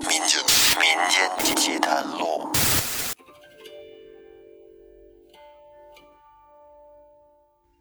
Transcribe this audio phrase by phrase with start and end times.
[0.00, 0.40] 民间
[0.78, 2.48] 民间奇谈录。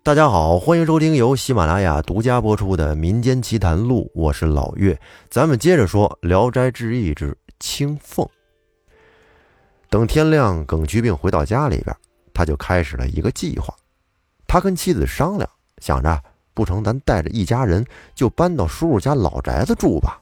[0.04, 5.00] 大家好，欢迎收听由喜马拉雅独家播出的《民间奇谈录》，我是老岳。
[5.30, 8.28] 咱们接着说《聊斋志异》之青凤。
[9.90, 11.96] 等天亮，耿渠病回到家里边，
[12.34, 13.74] 他就开始了一个计划。
[14.46, 16.22] 他跟妻子商量，想着
[16.54, 20.19] 不成，咱带着一家人就搬到叔叔家老宅子住吧。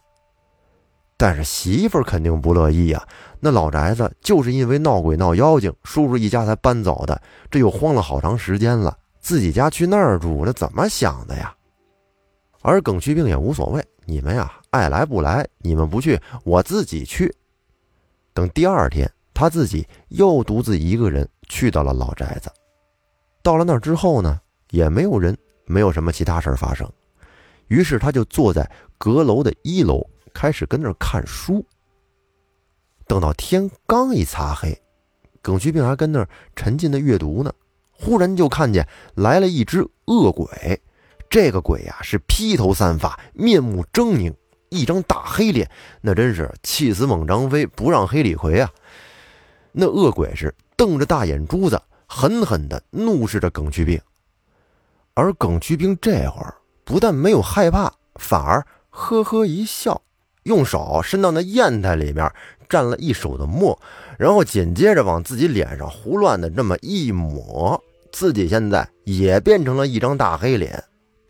[1.18, 3.04] 但是媳妇儿肯定不乐意呀，
[3.40, 7.20] 那老宅子就是因为闹鬼闹妖精，叔叔一家才搬走的，
[7.50, 8.96] 这又荒了好长时间了。
[9.20, 11.54] 自己家去那儿住，那怎么想的呀？
[12.62, 17.34] 而耿去病也无所谓，你们呀爱来不来，你们不去，我自己去。
[18.34, 22.52] 等第二天，他自己又独自一个人去到了老宅子。
[23.42, 24.40] 到了那儿之后呢，
[24.70, 26.88] 也没有人，没有什么其他事儿发生。
[27.68, 30.06] 于是他就坐在阁楼的一楼，
[30.38, 31.66] 开始跟那儿看书。
[33.08, 34.80] 等到天刚一擦黑，
[35.42, 37.52] 耿渠病还跟那儿沉浸的阅读呢。
[37.92, 40.80] 忽然就看见来了一只恶鬼，
[41.28, 44.32] 这个鬼呀是披头散发，面目狰狞，
[44.70, 45.68] 一张大黑脸，
[46.02, 48.70] 那真是气死猛张飞，不让黑李逵啊！
[49.72, 54.00] 那恶鬼是瞪着大眼珠子，狠狠地怒视着耿渠病。
[55.16, 56.54] 而耿渠兵这会儿
[56.86, 60.00] 不但没有害怕，反而呵呵一笑，
[60.48, 62.32] 用手伸到那砚台里面
[62.70, 63.78] 蘸了一手的墨，
[64.18, 67.82] 然后紧接着往自己脸上胡乱的这么一抹。
[68.12, 70.82] 自己现在也变成了一张大黑脸，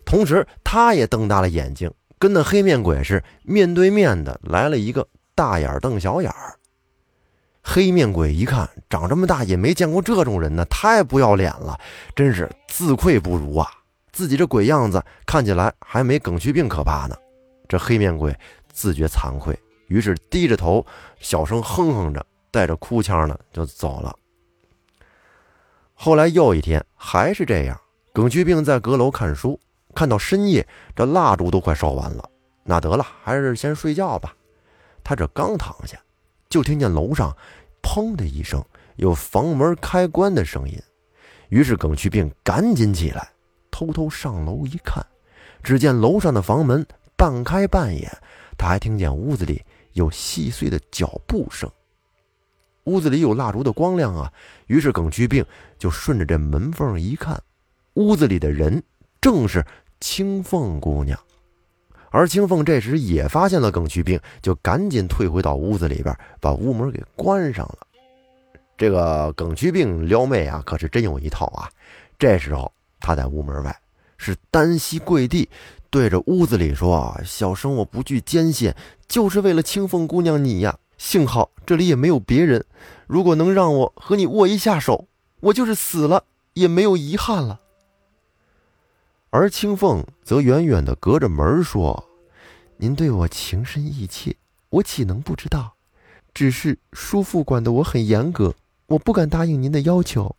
[0.05, 6.55] 同时他也瞪大了眼睛，跟那黑面鬼是面对面的来了一个大眼瞪小眼儿。
[7.61, 11.77] 黑面鬼一看长这么大也没见过这种人呢，太不要脸了，
[12.15, 13.67] 真是自愧不如啊！
[14.13, 17.15] 自己这鬼样子看起来还没耿渠病可怕呢。
[17.67, 18.33] 这黑面鬼
[18.77, 20.85] 自觉惭愧，于是低着头
[21.19, 24.15] 小声哼哼着，带着哭腔呢就走了。
[25.95, 27.75] 后来又一天，还是这样。
[28.13, 29.59] 耿渠病在阁楼看书，
[29.95, 32.29] 看到深夜，这蜡烛都快烧完了。
[32.63, 34.31] 那得了，还是先睡觉吧。
[35.03, 35.99] 他这刚躺下，
[36.47, 37.35] 就听见楼上
[37.81, 38.63] “砰”的一声，
[38.97, 40.79] 有房门开关的声音。
[41.49, 43.27] 于是耿渠病赶紧起来，
[43.71, 45.03] 偷偷上楼一看，
[45.63, 46.85] 只见楼上的房门
[47.15, 48.15] 半开半掩，
[48.57, 49.63] 他还听见屋子里
[49.93, 51.69] 有细碎的脚步声。
[52.85, 54.31] 屋子里有蜡烛的光亮啊，
[54.67, 55.45] 于是耿去病
[55.77, 57.37] 就顺着这门缝一看，
[57.95, 58.81] 屋子里的人
[59.19, 59.65] 正是
[59.99, 61.19] 青凤姑娘。
[62.09, 67.79] 而青凤这时也发现了耿去病，就赶紧退回到屋子里边，把屋门给关上了。
[68.77, 71.69] 这个耿去病撩妹啊，可是真有一套啊。
[72.17, 73.77] 这时候他在屋门外
[74.17, 75.49] 是单膝跪地，
[75.89, 78.75] 对着屋子里说：“小生我不惧艰险，
[79.07, 82.65] 就是为了青凤姑娘你呀。”幸好这里也没有别人，
[83.05, 85.07] 如果能让我和你握一下手，
[85.41, 87.61] 我就是死了也没有遗憾了。
[89.29, 92.09] 而青凤则远远的隔着门说
[92.77, 94.35] ：“您对我情深意切，
[94.69, 95.75] 我岂能不知道？
[96.33, 98.55] 只是叔父管得我很严格，
[98.87, 100.35] 我不敢答应您的要求。”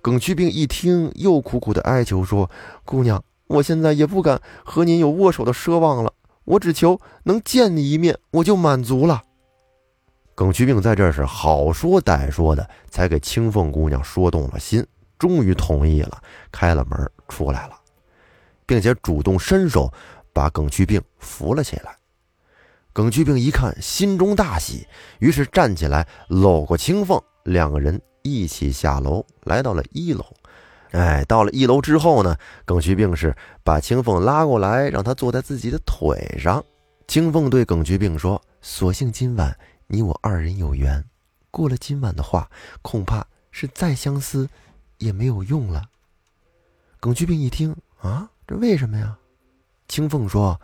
[0.00, 2.50] 耿渠病一听，又苦苦的哀求说
[2.86, 6.12] ：“姑娘，我现在也不敢和您有握手的奢望了。”
[6.48, 9.22] 我只求能见你一面，我就满足了。
[10.34, 14.82] 耿渠病在这是好说歹说的，才给青凤姑娘说动了心，
[15.18, 16.98] 终于同意了，开了门
[17.28, 17.76] 出来了，
[18.64, 19.92] 并且主动伸手
[20.32, 21.94] 把耿渠病扶了起来。
[22.94, 24.86] 耿渠病一看，心中大喜，
[25.18, 30.24] 于是站起来搂过青凤，两个人一起下楼，来到了一楼。
[30.92, 36.64] 哎，到了一楼之后呢，耿渠病是把青凤拉过来，让他坐在自己的腿上。
[37.06, 41.04] 青凤对耿渠病说：“所幸今晚你我二人有缘，
[41.50, 42.50] 过了今晚的话，
[42.80, 44.48] 恐怕是再相思
[44.98, 45.84] 也没有用了。”
[47.00, 49.18] 耿渠病一听啊，这为什么呀？
[49.88, 50.60] 青凤说：“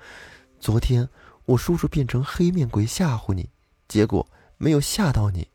[0.59, 1.09] 昨天
[1.45, 3.51] 我叔叔变成黑面鬼吓唬你，
[3.89, 4.27] 结果
[4.57, 5.49] 没有吓到你。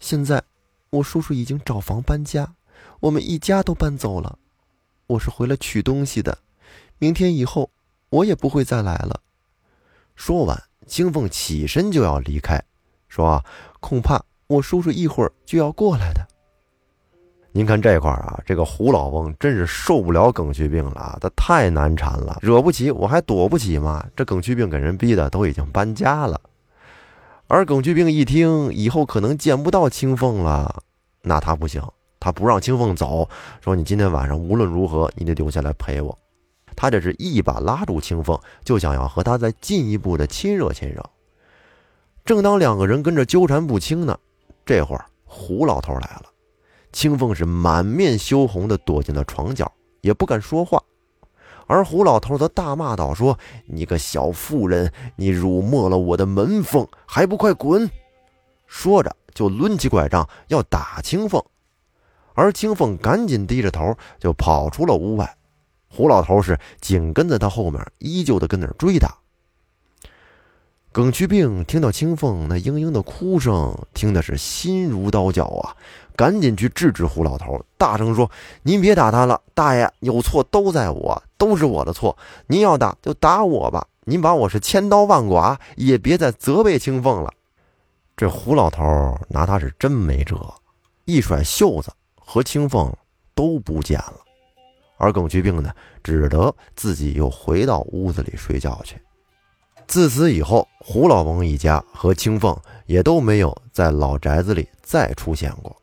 [0.00, 0.42] 现在
[0.90, 2.54] 我叔叔已经找房搬家。”
[3.00, 4.38] 我们一家都搬走了，
[5.06, 6.38] 我是回来取东西的。
[6.98, 7.70] 明天以后，
[8.10, 9.20] 我也不会再来了。
[10.16, 12.60] 说完，青凤起身就要离开，
[13.06, 13.44] 说
[13.78, 16.26] ：“恐怕我叔叔一会儿就要过来的。”
[17.52, 24.04] 您看这块啊，这个胡老翁真是受不了耿渠病了啊，他太难缠了，惹不起我还躲不起吗？
[24.16, 26.40] 这耿渠病给人逼的都已经搬家了，
[27.46, 30.82] 而耿渠病一听以后可能见不到青凤了，
[31.22, 31.80] 那他不行。
[32.20, 33.28] 他不让青凤走，
[33.60, 36.18] 说：“你今天晚上无论如何，你得留下来陪我。”
[36.76, 41.04] 他这是一把拉住青凤，就想要和他再进一步的亲热亲热。
[42.24, 44.18] 正当两个人跟着纠缠不清呢，
[44.64, 46.24] 这会儿胡老头来了。
[46.92, 49.70] 青凤是满面羞红的躲进了床角，
[50.00, 50.82] 也不敢说话。
[51.66, 57.90] 而胡老头则大骂道：“说你个小妇人，你辱没了我的门风，还不快滚！”
[58.66, 61.42] 说着就抡起拐杖要打青凤，
[62.38, 65.36] 而青凤赶紧低着头就跑出了屋外。
[65.88, 69.18] 胡老头是紧跟在他后面，依旧的跟那儿追打。
[70.92, 75.74] 耿去病听到青凤那嘤嘤的哭声，听的是心如刀绞啊！
[76.14, 78.30] 赶紧去制止胡老头，大声说
[78.62, 82.16] ：“您别打他了，大爷有错都在我，都是我的错。
[82.46, 87.32] 您要打就打我吧，您把我是千刀万剐，也别再责备青凤了。”
[88.16, 90.54] 这胡老头拿他是真没辙，
[91.04, 91.92] 一甩袖子，
[92.30, 92.94] 和青凤
[93.34, 94.20] 都不见了。
[94.98, 95.72] 而耿去病呢，
[96.04, 99.00] 只得自己又回到屋子里睡觉去。
[99.86, 102.54] 自此以后，胡老翁一家和青凤
[102.84, 105.74] 也都没有在老宅子里再出现过。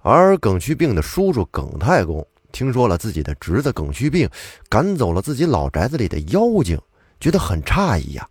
[0.00, 4.28] 而耿去病的叔叔耿太公听说了自己的侄子耿去病
[4.68, 6.76] 赶走了自己老宅子里的妖精，
[7.20, 8.28] 觉得很诧异呀。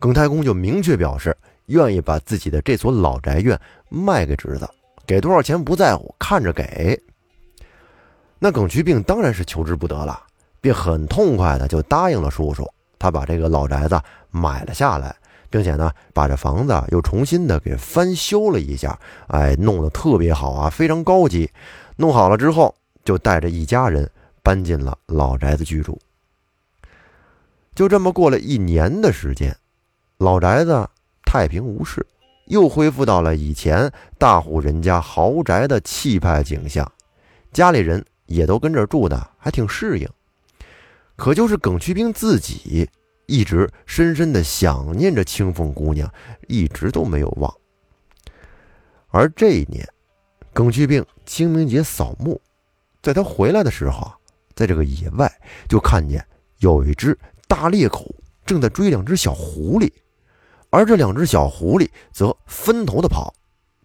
[0.00, 1.36] 耿太公就明确表示
[1.66, 3.56] 愿意把自己的这所老宅院
[3.88, 4.68] 卖给侄子，
[5.06, 7.00] 给多少钱不在乎，看着给。
[8.38, 10.20] 那耿渠病当然是求之不得了，
[10.60, 12.68] 便很痛快的就答应了叔叔，
[12.98, 14.00] 他把这个老宅子
[14.30, 15.14] 买了下来。
[15.50, 21.50] 并且呢，把这房子又重新的给翻修了一下，哎，弄得特别好啊，非常高级。
[21.96, 24.10] 弄好了之后，就带着一家人
[24.42, 26.00] 搬进了老宅子居住。
[27.74, 29.54] 就这么过了一年的时间，
[30.16, 30.88] 老宅子
[31.26, 32.06] 太平无事，
[32.52, 36.92] 又恢复到了以前大户人家豪宅的气派景象，
[37.50, 40.06] 家里人也都跟着住的还挺适应。
[41.16, 42.86] 可就是耿去病自己。
[43.26, 46.12] 一直深深的想念着清风姑娘，
[46.48, 47.50] 一直都没有忘。
[49.08, 49.88] 而这一年，
[50.52, 52.38] 耿去病清明节扫墓，
[53.00, 54.12] 在他回来的时候，
[54.54, 55.32] 在这个野外
[55.66, 56.22] 就看见
[56.58, 57.18] 有一只
[57.48, 58.14] 大猎狗
[58.44, 59.90] 正在追两只小狐狸，
[60.72, 63.34] 而这两只小狐狸则分头的跑，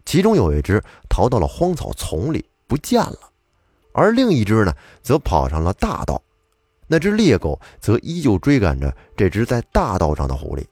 [0.06, 3.18] 其中有一只逃到了荒草丛里不见了，
[3.92, 6.20] 而另一只呢，则跑上了大道。
[6.86, 10.64] 那只猎狗则依旧追赶着这只在大道上的狐狸。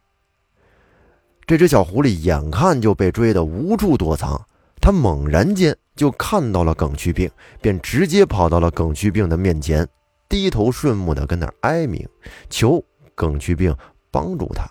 [1.47, 4.43] 这只小狐狸眼看就被追得无处躲藏，
[4.81, 7.31] 它猛然间就看到了耿去病，
[7.61, 9.87] 便直接跑到了耿去病的面前，
[10.31, 12.09] 低头顺目的跟那哀鸣，
[12.49, 12.83] 求
[13.15, 13.77] 耿去病
[14.11, 14.67] 帮助他。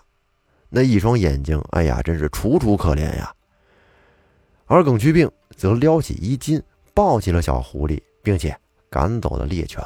[0.76, 3.34] 那一双眼睛，哎呀，真是楚楚可怜呀。
[4.66, 6.62] 而耿去病则撩起衣襟，
[6.94, 8.54] 抱起了小狐狸，并且
[8.90, 9.82] 赶走了猎犬。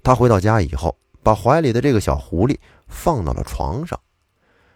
[0.00, 2.56] 他回到家以后，把怀里的这个小狐狸
[2.86, 3.98] 放到了床上。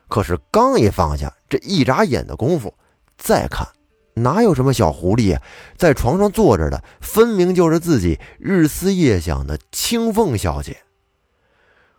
[0.08, 2.74] 可是刚一放下，这一眨眼的功夫，
[3.16, 3.68] 再看，
[4.14, 5.40] 哪有什么小狐狸呀？
[5.76, 10.76] 在床上坐着的，分明就是自己日思夜想的青凤小姐。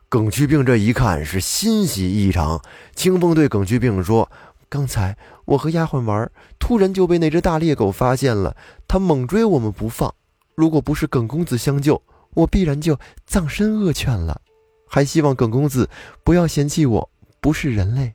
[0.10, 2.62] 耿去病这一看是欣喜异常。
[2.96, 4.30] 清风对耿去病说
[4.70, 8.56] ：“刚才我和丫鬟玩，突然就被那只大猎狗发现了，
[8.88, 10.14] 他猛追我们不放。
[10.56, 12.02] 如果不是耿公子相救，”
[12.34, 14.42] 我必然就葬身恶犬了，
[14.88, 15.90] 还希望耿公子
[16.24, 17.10] 不要嫌弃我
[17.42, 18.14] 不是人类。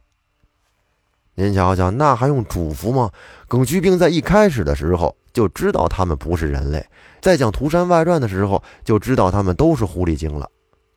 [1.35, 3.11] 您瞧瞧，那还用嘱咐吗？
[3.49, 6.87] 耿去病在一开始的时候就知道他们不是人类，
[7.21, 10.49] 在讲《涂山外传》的时候就知道他们都是狐狸精了。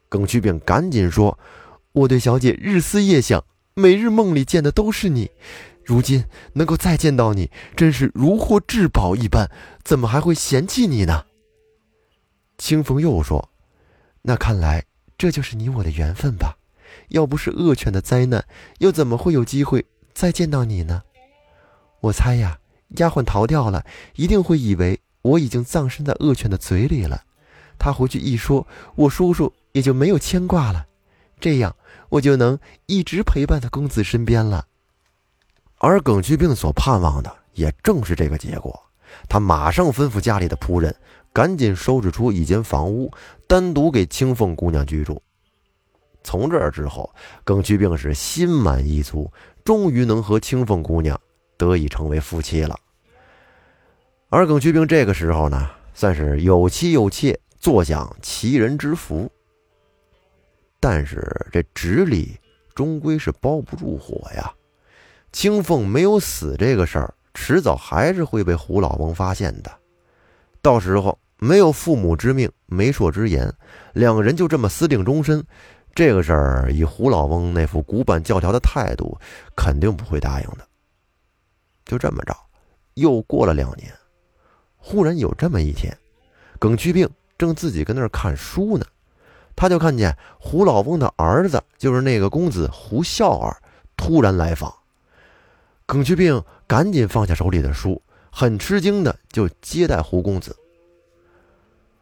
[0.09, 1.37] 耿去病赶紧说
[1.93, 3.43] ：“我对小姐日思夜想，
[3.73, 5.31] 每日梦里见的都是你，
[5.83, 9.49] 如今能够再见到你，真是如获至宝一般，
[9.83, 11.25] 怎么还会嫌弃你呢？”
[12.57, 13.49] 清风又说
[14.23, 14.85] ：“那看来
[15.17, 16.57] 这就是你我的缘分吧？
[17.09, 18.45] 要不是恶犬的灾难，
[18.79, 21.03] 又怎么会有机会再见到你呢？
[21.99, 22.59] 我猜呀，
[22.97, 23.85] 丫鬟逃掉了，
[24.15, 27.23] 一定会以为我已经葬身在恶犬的嘴里了。
[27.77, 30.87] 他回去一说，我叔叔也就没有牵挂了，
[31.37, 31.75] 这样
[32.07, 34.65] 我就能一直陪伴在公子身边了。
[35.79, 38.81] 而耿去病所盼望的，也正是这个结果。
[39.27, 40.95] 他马上吩咐家里的仆人。”
[41.35, 43.11] 赶紧收拾出一间房屋，
[43.45, 45.21] 单独给青凤姑娘居住。
[46.23, 47.13] 从这儿之后，
[47.43, 49.29] 耿去病是心满意足，
[49.65, 51.19] 终于能和青凤姑娘
[51.57, 52.79] 得以成为夫妻了。
[54.29, 59.29] 而耿去病这个时候呢，算是有妻有妾，坐享其人之福。
[60.87, 61.19] 但是
[61.51, 62.39] 这纸里
[62.75, 64.53] 终归是包不住火呀，
[65.31, 69.71] 青凤没有死这个事儿，迟早还是会被胡老翁发现的，
[70.61, 71.17] 到时候。
[71.37, 73.53] 没有父母之命，媒妁之言，
[73.93, 75.43] 两个人就这么私定终身，
[75.93, 79.17] 这个事儿以胡老翁那副古板教条的态度，
[79.53, 80.65] 肯定不会答应的。
[81.83, 82.33] 就这么着，
[82.93, 83.91] 又过了两年，
[84.77, 85.95] 忽然有这么一天，
[86.57, 88.85] 耿去病正自己跟那儿看书呢，
[89.55, 93.57] 他就看见胡老翁的儿子，就是那个公子胡孝儿，
[93.95, 94.73] 突然来访。
[95.85, 100.55] 耿去病赶紧放下手里的书，很吃惊的就接待胡公子。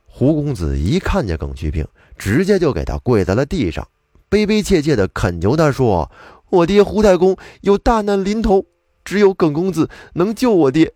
[0.06, 3.88] 胡公子一看见耿去病，直接就给他跪在了地上，
[4.30, 6.12] 悲悲切切的恳求他说
[6.50, 8.66] ：“我爹胡太公有大难临头。”
[9.04, 10.94] 只有耿公子能救我爹。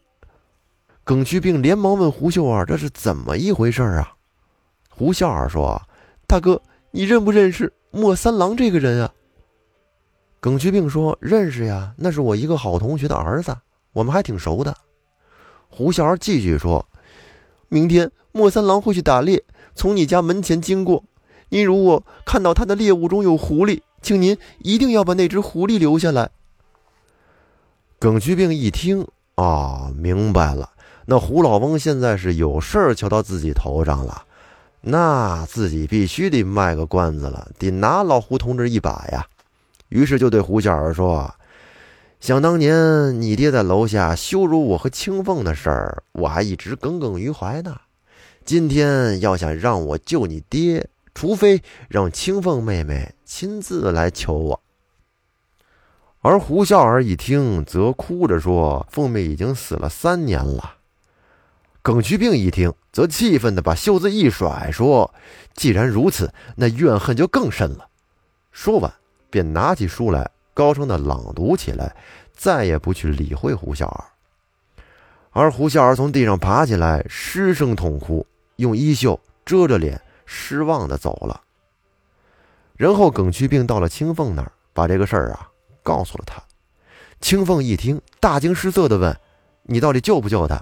[1.04, 4.14] 耿去病连忙问胡秀儿：“这是怎么一回事啊？”
[4.90, 5.82] 胡笑儿说
[6.28, 9.14] ：“大哥，你认不认识莫三郎这个人啊？”
[10.42, 13.56] 耿去病说：“认识呀，那是我一个好同学的儿子，
[13.94, 14.76] 我们还挺熟的。”
[15.70, 16.86] 胡小儿继续说
[17.70, 19.44] ：“明天莫三郎会去打猎，
[19.74, 21.04] 从你家门前经过。
[21.50, 26.30] 您如果看到他的猎物中有狐狸，请您一定要把那只狐狸留下来。”
[28.00, 30.72] 耿去病一听啊，明白了，
[31.06, 34.24] 那胡老翁现在是有事儿敲到自己头上了，
[34.90, 39.28] 那自己必须得卖个关子了，得拿老胡同志一把呀。
[39.90, 41.36] 于是就对胡小儿说
[42.22, 47.76] ：“想当年你爹在楼下羞辱我和青凤的事儿，我还一直耿耿于怀呢。
[48.46, 54.62] 今天要想让我救你爹，除非让青凤妹妹亲自来求我。”
[56.22, 60.76] 而胡笑儿一听，则哭着说：“凤妹已经死了三年了。”
[61.88, 65.14] 耿去病一听，则气愤地把袖子一甩，说
[65.56, 67.88] ：“既然如此，那怨恨就更深了。”
[68.52, 68.94] 说完，
[69.30, 71.96] 便拿起书来，高声地朗读起来，
[72.34, 74.04] 再也不去理会胡笑儿。
[75.32, 78.28] 而胡笑儿从地上爬起来，失声痛哭，
[78.58, 81.40] 用衣袖遮着脸，失望地走了。
[82.76, 85.50] 然后，耿去病到了青凤那儿，把这个事儿啊。
[85.84, 86.44] 告诉了他，
[87.22, 89.18] 青凤一听，大惊失色的问
[89.64, 90.62] ：“你到底救不救他？”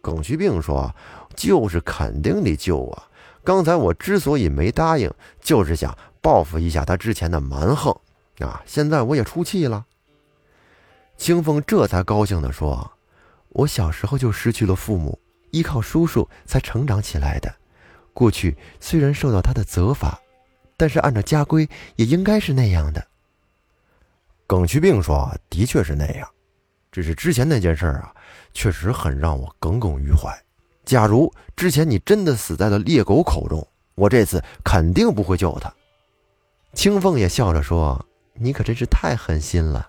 [0.00, 0.94] 耿去病说
[1.36, 3.08] ：“救是肯定得救啊！
[3.44, 7.92] 刚才我之所以没答应，就是想报复一下他之前的蛮横
[8.38, 8.62] 啊！
[8.66, 9.86] 现在我也出气了。”
[11.16, 12.90] 清风这才高兴的说
[13.50, 15.18] ：“我小时候就失去了父母，
[15.50, 17.54] 依靠叔叔才成长起来的。
[18.14, 20.18] 过去虽然受到他的责罚，
[20.76, 23.06] 但是按照家规，也应该是那样的。”
[24.46, 26.28] 耿去病说：“的确是那样，
[26.90, 28.12] 只是之前那件事啊，
[28.52, 30.30] 确实很让我耿耿于怀。
[30.84, 35.72] 假如之前你真的死在了猎狗口中，我这次肯定不会救他。”
[36.74, 38.04] 青凤也笑着说
[38.34, 39.88] ：“你可真是太狠心了。”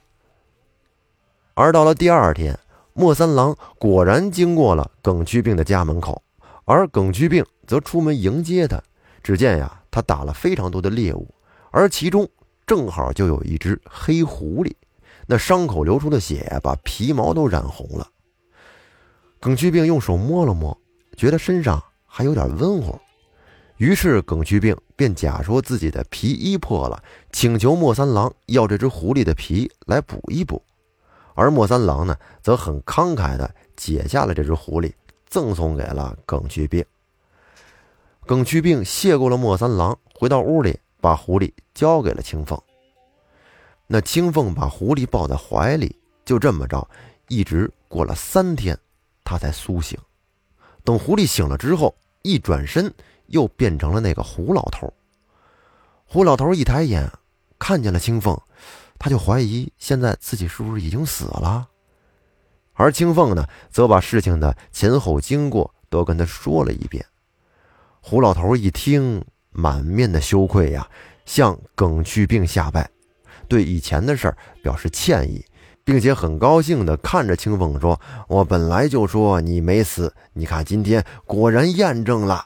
[1.54, 2.58] 而到了第二天，
[2.94, 6.22] 莫三郎果然经过了耿去病的家门口，
[6.66, 8.82] 而耿去病则出门迎接他。
[9.24, 11.28] 只见呀，他打了非常多的猎物，
[11.72, 12.30] 而其中。
[12.68, 14.72] 正好就有一只黑狐狸，
[15.28, 18.08] 那伤口流出的血把皮毛都染红了。
[19.40, 20.78] 耿去病用手摸了摸，
[21.16, 23.00] 觉得身上还有点温乎，
[23.78, 30.62] 于是耿去病便假说自己的皮衣破了，请求莫三郎要这只狐狸的皮来补一补。
[31.34, 34.92] 而莫三郎呢，则很慷慨地解下了这只狐狸，
[35.28, 36.86] 赠送给了耿去病。
[38.26, 40.80] 耿去病谢过了莫三郎，回到屋里。
[41.02, 42.62] 把狐狸交给了清风。
[43.94, 45.94] 那青凤把狐狸抱在怀里，
[46.24, 46.90] 就这么着，
[47.28, 48.80] 一直过了三天，
[49.26, 50.00] 他才苏醒。
[50.86, 52.94] 等狐狸醒了之后，一转身
[53.26, 54.94] 又变成了那个胡老头。
[56.06, 57.12] 胡老头一抬眼
[57.60, 58.40] 看见了青凤，
[58.98, 61.68] 他就怀疑现在自己是不是已经死了。
[62.72, 67.06] 而青凤呢，则把事情的前后经过都跟他说了一遍。
[68.00, 69.22] 胡老头一听。
[69.54, 70.90] 满面的羞愧呀，
[71.26, 72.90] 向耿去病下拜，
[73.52, 75.46] 对以前的事儿表示歉意，
[75.84, 82.46] 并且很高兴地看着青凤说：“我本来就说你没死，你看今天果然验证了。”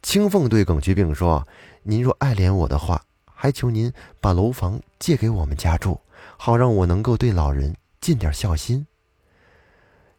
[0.00, 1.46] 青凤对耿去病说
[1.84, 3.92] ：“您若爱怜我的话，还求您
[4.22, 6.00] 把楼房借给我们家住，
[6.38, 8.86] 好让我能够对老人尽点孝心。”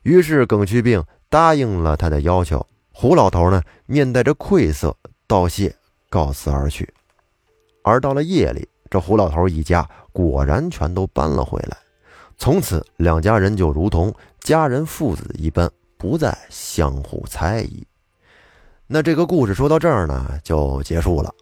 [0.04, 2.68] 于是耿去病答应了他的要求。
[2.92, 4.96] 胡老头呢，面带着愧色。
[5.26, 5.76] 道谢，
[6.08, 6.94] 告辞而去。
[7.84, 11.78] 而到了夜里，这胡老头一家果然全都搬了回来。
[12.38, 17.88] 从此，两家人就如同家人父子一般，不再相互猜疑。
[18.88, 21.34] 那这个故事说到这儿呢，就结束了。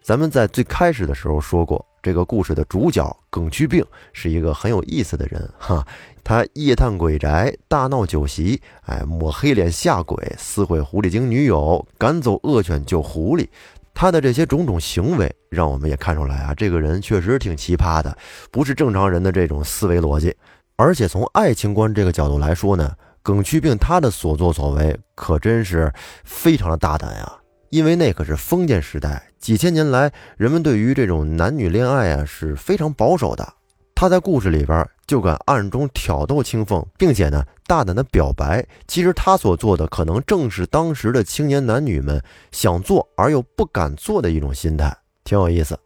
[0.00, 5.86] 咱们在最开始的时候说过，这个故事的主角耿去病是一个很有意思的人哈。
[6.24, 13.48] 他夜探鬼宅，大闹酒席，哎，抹黑脸下鬼，撕毁狐狸精女友，赶走恶犬救狐狸，
[13.96, 18.14] 他的这些种种行为，让我们也看出来啊，这个人确实挺奇葩的，
[18.50, 20.36] 不是正常人的这种思维逻辑。
[20.76, 25.90] 而且从爱情观这个角度来说呢，耿去病他的所作所为可真是
[26.24, 27.32] 非常的大胆呀，
[27.70, 33.54] 因为那可是封建时代，几千年来人们对于这种男女恋爱啊是非常保守的。
[33.96, 38.64] 他在故事里边就敢暗中挑逗青凤，并且呢大胆的表白。
[38.86, 42.22] 其实他所做的，可能正是当时的青年男女们
[42.52, 45.76] 想做而又不敢做的一种心态，挺有意思。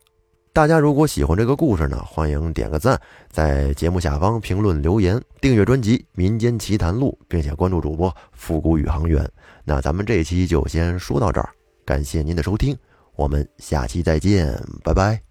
[0.52, 3.00] 大家如果喜欢这个故事呢，欢迎点个赞，
[3.30, 9.24] 在节目下方评论留言，订阅专辑《民间奇谈录》，并且关注主播复古宇航员。
[9.64, 11.48] 那咱们这期就先说到这儿，
[11.84, 12.76] 感谢您的收听，
[13.14, 15.29] 我们下期再见，拜拜。